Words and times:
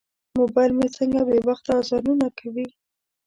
موبایل 0.39 0.71
مې 0.77 0.87
څنګه 0.97 1.21
بې 1.27 1.37
وخته 1.49 1.71
اذانونه 1.81 2.27
کوي. 2.39 2.67